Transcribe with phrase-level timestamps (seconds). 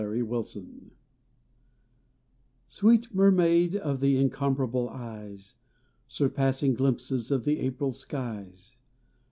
[0.01, 0.91] THh MhKMAID
[2.67, 5.57] Sweet inennaid of the incomparable eyes,
[6.07, 8.77] Surpassing glimpses of the April skies.